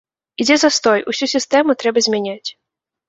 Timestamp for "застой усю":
0.61-1.25